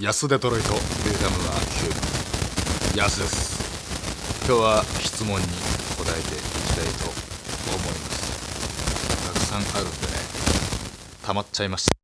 [0.00, 1.54] 安デトロイトベータムは
[2.94, 4.46] 9安です。
[4.46, 5.46] 今日は質問に
[5.98, 6.44] 答えていき
[6.76, 9.26] たいと思います。
[9.26, 10.12] たくさんあるんでね
[11.26, 11.96] 溜まっちゃいました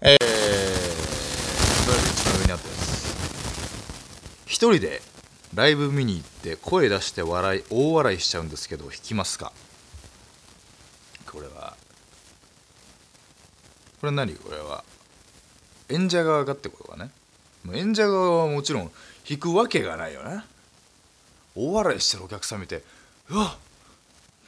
[0.00, 0.28] えー、とり
[1.92, 2.80] あえず一番上にあったやつ
[4.46, 5.02] 一人で
[5.54, 9.52] ライブ見に行って声出して笑い大笑いしちゃうんですけど弾きますか？
[11.30, 11.76] これは
[14.00, 14.84] これ何これは
[15.92, 17.10] 演者側がってことかね。
[17.74, 18.90] 演者側はもちろん
[19.28, 20.42] 弾くわけがないよね。
[21.54, 22.82] 大笑いしてるお客さん見て
[23.28, 23.56] うわ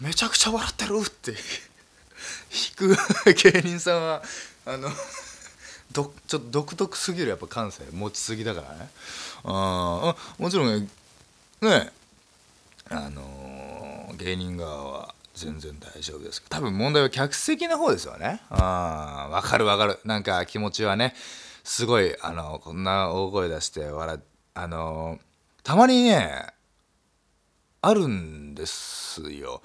[0.01, 1.33] めちゃくちゃ笑ってるって。
[2.77, 4.23] 弾く芸人さんは
[4.65, 4.89] あの
[5.93, 7.85] どちょっと独特すぎるやっぱ感性。
[7.93, 8.89] 持ちすぎだからね。
[9.45, 10.89] あもちろん
[11.61, 11.93] ね
[12.91, 18.41] あのー、芸人側は全然大丈夫です多分問題は客席の方ですよね。
[18.51, 19.99] あ分かる分かる。
[20.05, 21.15] なんか気持ちはね
[21.65, 24.21] すごいあのこんな大声出して笑
[24.55, 25.19] あの
[25.65, 26.47] たまにね
[27.81, 29.61] あるんですよ。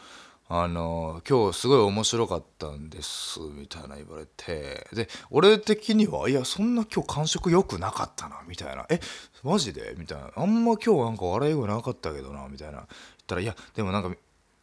[0.52, 4.88] あの今日すごい面白かったんですみたいな言われて。
[4.92, 8.88] で俺的にはいやそんな今日感触良くなかったなみたいな。
[8.90, 9.00] え
[9.44, 9.94] マジで？
[10.00, 10.32] みたいな。
[10.36, 12.78] あんま今日なんか笑い声なかったけどなみたいな。
[12.78, 12.88] 言っ
[13.28, 14.10] たらいやでもなんか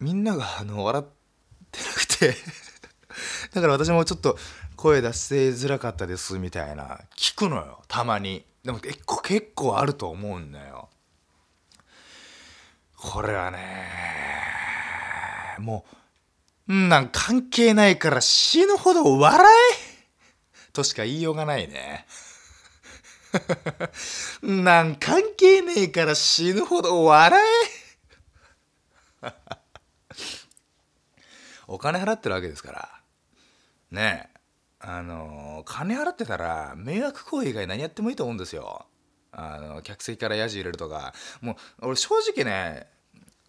[0.01, 1.05] みんながあの笑っ
[1.73, 2.37] てなくて。
[3.55, 4.39] だから私もちょっと
[4.77, 7.83] 声出せづらかったですみたいな聞くのよ。
[7.89, 8.45] たまに。
[8.63, 10.91] でも結構結構あると思うんだよ。
[12.97, 13.59] これはね
[15.59, 15.85] も
[16.69, 20.73] うんなん関係ないから死ぬほど笑え！
[20.73, 22.07] としか言いようがないね。
[24.43, 27.76] なん関係ねえから死ぬほど笑え！
[31.67, 32.89] お金払ってるわけですから。
[33.91, 34.37] ねえ。
[34.79, 38.87] あの金払ってたら迷惑行為以外何やってもいいと思うんですよ。
[39.33, 41.15] あの客席からヤジ入れるとか。
[41.41, 42.87] もう俺正直ね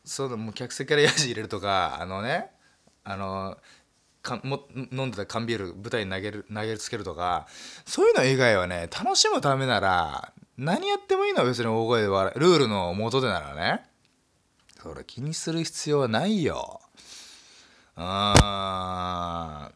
[0.06, 2.50] そうもう客席からヤジ入れるとかあのね
[3.04, 3.58] あの
[4.22, 7.48] かも飲んでた缶ビール舞台に投げる投げつけるとか
[7.86, 13.84] そういうの以外はね楽しむためなら何やってもいいのは別に大声で笑ルールの元でならね。
[14.82, 16.82] それ気にする必要はないよ。
[18.00, 19.72] あ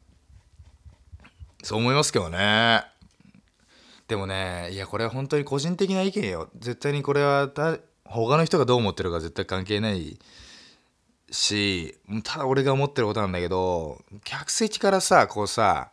[1.63, 2.83] そう思いますけどね
[4.07, 7.49] でもねいやこれは本当に個人的な意見よ絶対にこれは
[8.05, 10.19] 他の人がどう思ってるか絶対関係ない
[11.31, 15.91] しただ俺が思ってることなんだけど客席からさこうさ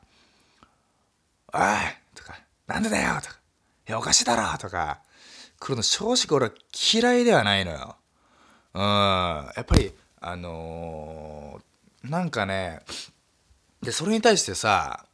[1.54, 1.60] 「おい!」
[2.14, 2.34] とか
[2.66, 3.36] 「なんでだよ!」とか
[3.88, 5.00] 「いやおかしいだろ!」とか
[5.60, 6.52] 来るの正直俺は
[6.92, 7.96] 嫌いではないのよ。
[8.74, 11.62] うんやっぱりあのー、
[12.04, 12.80] なんかね
[13.82, 15.04] でそれに対してさ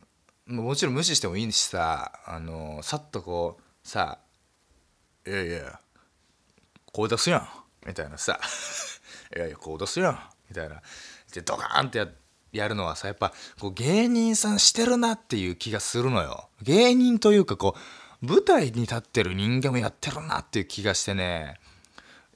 [0.46, 4.18] もちろん無視してもいいしさあのさっとこうさ
[5.26, 5.80] 「いやいや
[6.92, 7.48] こう出すやん」
[7.86, 8.38] みたいなさ
[9.34, 10.18] 「いやいやこう出すやん」
[10.48, 10.82] みたいな。
[11.32, 12.08] でドカーンってや
[12.52, 16.48] やるのはさやっぱこう芸人さんしてるなっていう気がするのよ。
[16.62, 17.74] 芸人というかこ
[18.22, 21.58] う舞台に立ってる人間もやってるなっていう気がしてね。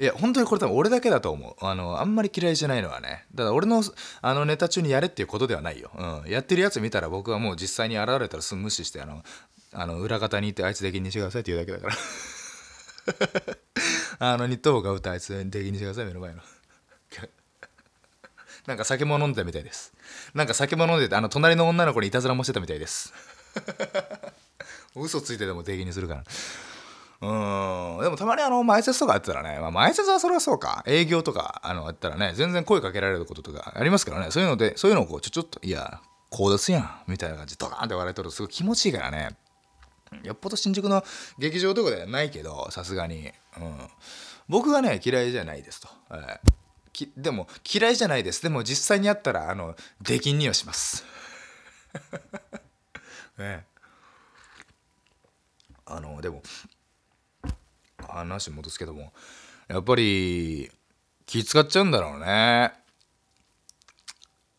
[0.00, 1.56] いや本当にこれ多分俺だけだと思う。
[1.64, 3.26] あのあんまり嫌いじゃないのはね。
[3.34, 3.82] だから俺の
[4.22, 5.90] あのネタ中にやれっていうことではないよ、
[6.24, 9.24] うん、やってるやつ見たら僕はもう実際に現れたらすぐ無視してあの
[9.72, 11.96] あの裏方に行ってあいつ出禁にしてくださいって言うだけだから。
[14.20, 16.40] あのニット帽かぶってあいつ出禁にしてください目の前の。
[18.66, 19.92] なんか酒も飲んでたみたいです。
[20.34, 23.12] なんか酒も飲んでてあの隣の女の子にいたずらもしてたみたいです。
[24.94, 26.24] 嘘ついてでも出禁にするから。
[27.20, 28.00] うん。
[28.02, 30.84] でもたまにあの前説とかやったらね、まあ、前説はそれはそうか。
[30.86, 34.30] 営業とかあのやったらね全然声かけられることとかありますからね。
[34.30, 36.90] そういうのでそういうのをこうちょちょっといやこうですやん。
[37.08, 39.30] みたいな感じでドカーンって笑いとるとすごい気持ちいいからね。
[40.22, 41.04] よっぽど新宿の
[41.38, 43.78] 劇場とかではないけどさすがに、うん、
[44.48, 48.42] 僕がね嫌いじゃないですと、えー、でも嫌いじゃないです。
[48.42, 51.04] でも実際にあったらあの出禁にはします。
[53.38, 53.66] ね。
[55.84, 56.42] あのでも
[58.14, 59.12] 話戻すけども
[59.68, 60.70] やっぱり
[61.26, 62.72] 気使っちゃうんだろうね。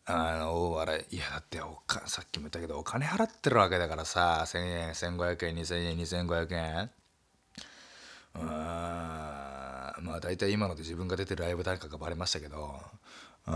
[0.06, 1.16] あの大笑い。
[1.16, 6.90] いやだっておかさっきも言ったけどお金払ってるわけだからさ1000円1500円2000円2500円。
[8.36, 12.80] うんまあ大体今ので自分が出てるライブ誰かがバレましたけど
[13.46, 13.54] うん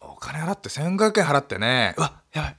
[0.00, 1.94] お金払って1500円払ってね。
[1.96, 2.56] うわやばい。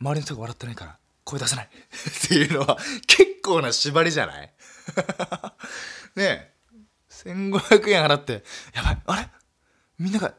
[0.00, 1.68] 周りの人が笑ってないから声出せない。
[1.72, 2.76] っていうのは
[3.06, 4.53] 結構な縛りじゃない？
[6.16, 6.54] ねえ。
[7.10, 8.44] 1500円払って
[8.74, 9.28] やばいあれ？
[9.98, 10.34] みんなが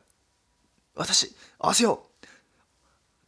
[0.96, 2.26] 私合わせよう。
[2.26, 2.30] っ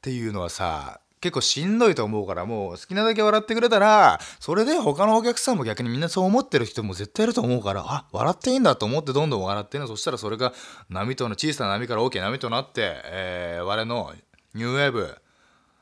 [0.01, 10.53] ていうのはさ結構しんどいと思うからもう好きなだけ笑ってくれたらそれで他のお客さんも逆にみんなそう思ってる人も絶対いると思うからあ笑っていいんだと思ってどんどん笑ってねそしたらそれが
[10.89, 14.13] 波との小さな波から大きな波となって、えー、我の
[14.53, 15.17] ニューウェーブ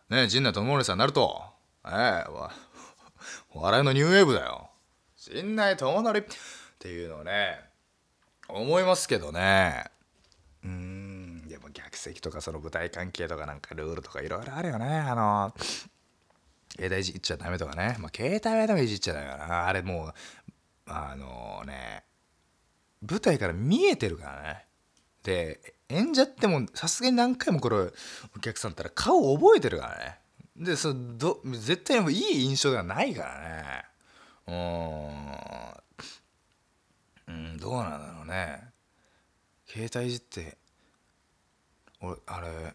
[0.09, 1.56] ね陣内智則さんになると。
[1.88, 2.50] えー、
[3.53, 4.65] 笑いのニューウェーブだよ。
[5.31, 6.24] 陣内智則っ
[6.77, 7.60] ていうのをね
[8.48, 9.86] 思いますけどね。
[10.63, 11.48] うん。
[11.48, 14.86] でも逆席とかその舞台関係とかなんかルールとかいろいろあるよね。
[14.86, 15.54] あの
[16.75, 17.98] 携帯いじっちゃダメとかね。
[18.00, 20.13] まあ携帯はでもいじっちゃダメかなあれもう
[20.86, 22.04] あのね
[23.01, 24.66] 舞台から見えてるからね。
[25.24, 27.78] で演者ってもさすがに何回もこれ
[28.36, 30.19] お客さんったら顔覚えてるからね。
[30.56, 33.94] でそど絶対いい印象ではないからね。
[34.47, 34.51] う
[37.31, 37.57] ん。
[37.57, 38.62] どうなんだろうね。
[39.68, 40.57] 携帯いじって
[42.00, 42.74] 俺あれ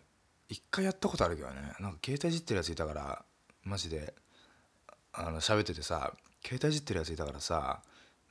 [0.49, 1.55] 一回やったことあるけどね。
[1.79, 3.25] なんか携帯いじってるやついたから
[3.63, 4.15] マジで
[5.13, 6.13] あの喋っててさ
[6.43, 7.83] 携帯いじってるやついたからさ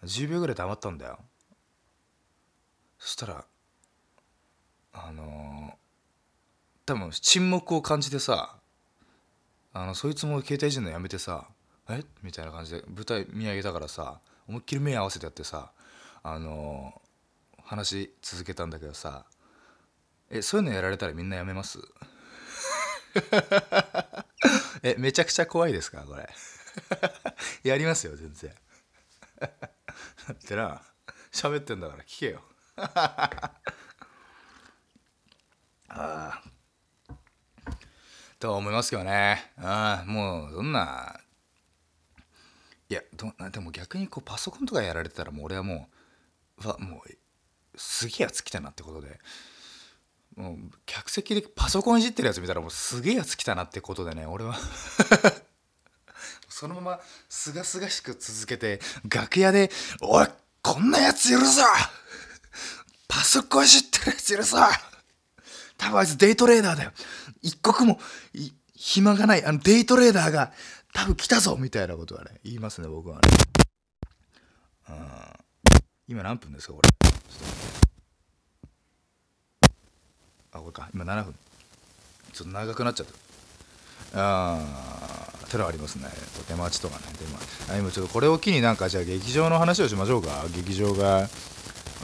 [0.03, 1.19] 10秒ぐらい黙ったんだよ。
[2.97, 3.45] そしたら
[4.91, 5.73] あのー、
[6.85, 8.57] 多分沈黙を感じてさ
[9.71, 11.47] あのそいつも携帯いじるのやめてさ
[11.89, 12.03] 「え？
[12.23, 15.71] みたいな感じで舞台見上げたからさ思いっきり目合わせてやってさ
[16.23, 19.25] あのー、話続けたんだけどさ
[20.29, 21.79] えそういうのやられたらみんなやめます？
[24.83, 26.01] えめちゃくちゃ怖いですか？
[26.03, 26.29] これ。
[27.63, 28.51] やりますよ全然。
[28.51, 30.81] ってな
[31.31, 32.43] 喋ってんだから聞けよ。
[32.77, 33.51] あ
[35.89, 36.41] あ
[38.39, 39.51] と思いますけどね。
[39.57, 41.19] あもうどんな
[42.89, 45.89] いやどでも逆にこうパソコンとかやられてたらもう俺はも
[46.63, 49.19] うわもうすげえやつ来たなってことで。
[50.35, 54.57] もう客席でパソコンいじってるやつ見たらもうすげえやつ来たなってことでね俺は。
[56.47, 59.69] そのまますがすがしく続けて楽屋で
[60.01, 60.27] 「おい
[60.61, 61.63] こんなやついるぞ
[63.07, 64.57] パソコンいじってるやついるぞ
[65.77, 66.91] 多分あいつデイトレーダーだよ。
[67.41, 67.99] 一刻も
[68.75, 69.43] 暇がない。
[69.43, 70.53] あのデイトレーダーが
[70.93, 73.21] 多分来たぞみたいなことはね言いますね僕はね。
[74.89, 74.95] うん。
[76.07, 76.89] 今何分ですかこれ。
[80.51, 80.89] あこれか。
[80.93, 81.35] 今7分。
[82.33, 83.07] ちょっと長くなっちゃっ
[84.13, 84.19] た。
[84.19, 84.57] あ
[85.43, 86.07] あテロありますね。
[86.37, 87.05] と出待ちとかね。
[87.19, 90.45] 出待あ今ちょっとこれを機になんかじゃあ劇場の話をしましょうか。
[90.55, 91.29] 劇場が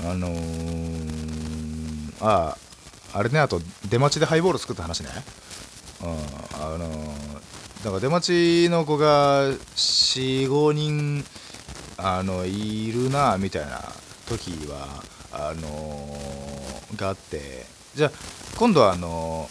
[0.02, 2.58] あのー、あ
[3.14, 5.10] ああれねあと出待ちでハイボール作った話ね。
[6.04, 6.10] うん
[6.62, 7.16] あの
[7.86, 11.24] だか出待ちの子が45人
[11.98, 13.80] あのいるなみたいな
[14.28, 14.88] 時は
[15.32, 16.18] あの
[16.96, 18.12] があってじゃあ
[18.58, 19.48] 今度はあの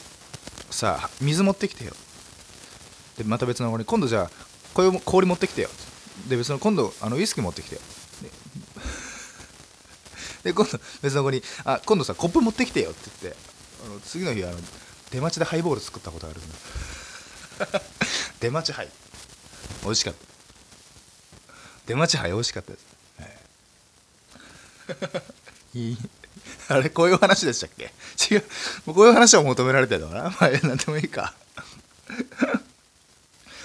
[0.69, 1.93] さあ水持ってきてよ。
[3.17, 4.31] でまた別の子に今度じゃあ
[4.75, 5.69] 氷持ってきてよ。
[6.29, 7.81] で別の今度あのウイスキー持ってきてよ。
[10.43, 13.39] で今度別の子にあ今度さコップ持ってきてよって言って
[13.87, 14.57] あの次の日あの
[15.13, 16.57] 出待ちでハイボール作ったことあるんだ。
[18.41, 18.89] 出待ちハイ
[19.85, 20.19] 美味しかった
[21.87, 22.85] 出待ちハイ美味しかったです、
[23.21, 23.27] は
[25.75, 25.99] い、いい
[26.69, 27.93] あれこういう話でしたっけ？
[28.35, 28.45] 違う
[28.87, 30.23] こういう話を求められてるのかな？
[30.41, 31.35] まあ何でもいいか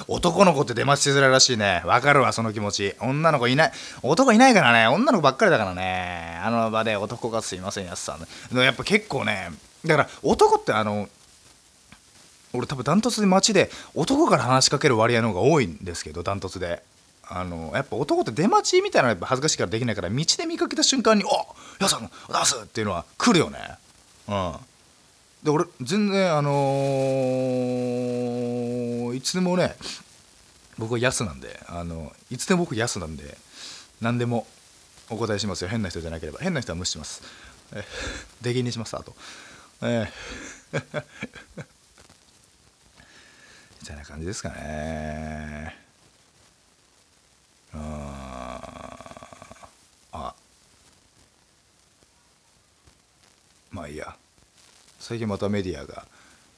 [0.08, 1.84] 男の子って出待ちしづらいらしいね。
[1.86, 2.96] わかるわ、その気持ち。
[3.00, 3.72] 女の子いない。
[4.02, 4.88] 男いないからね。
[4.88, 6.40] 女の子ばっかりだからね。
[6.42, 8.18] あの場で男がすいません、やつさ
[8.54, 8.58] ん。
[8.58, 9.52] やっぱ結構ね、
[9.86, 11.10] だから男ってあの
[12.54, 16.84] 俺多分ダントツで街で男から話しかける割合の方が多いんですけどダントツで。
[17.32, 21.30] あのやっぱ男って出待ちみたいなのやっぱ恥ずかしいからできないから道で見かけた瞬間に「お
[21.80, 22.10] やさん出
[22.46, 23.60] す!」っていうのは来るよね。
[24.28, 24.56] うん。
[25.44, 29.76] で俺全然あのー、いつでもね
[30.80, 33.38] 僕はヤスなんであのいつでも僕ヤスなんで
[34.02, 34.48] 何でも
[35.12, 35.68] お答えしますよ。
[35.68, 36.40] 変な人じゃなければ。
[36.40, 37.22] 変な人は無視します。
[37.74, 37.86] え
[38.42, 39.16] 出禁にしますあと。
[39.84, 41.04] えー
[43.81, 45.76] みたいな感じですかね。
[47.74, 47.81] うん。
[50.12, 50.36] あ。
[53.71, 54.16] まあいいや。
[55.00, 56.06] 最近またメディアが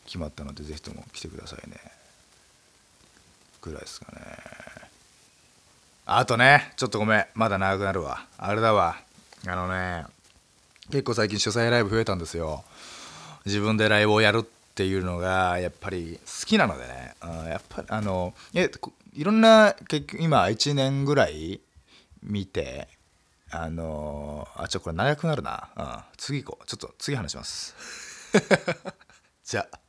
[0.06, 1.78] 決まったのでぜひとも来てくださいね。
[3.62, 4.22] ぐらいですかね。
[6.06, 7.26] あとねちょっとごめん。
[7.36, 8.26] まだ長くなるわ。
[8.38, 8.98] あれだわ。
[9.48, 10.06] あのね
[10.90, 12.64] 結構最近主催ライブ増えたんですよ。
[13.46, 18.72] 自分でライブをやるってていうのがやっぱり好きなのでね、うん、やっぱりあのえ
[19.14, 21.62] いろんな結局今1年ぐらい
[22.24, 22.88] 見て
[23.52, 25.86] あのあちょこれ長くなるな、うん、
[26.18, 26.66] 次行こう。
[26.66, 27.76] ちょっと次話します。
[29.46, 29.80] じゃあ。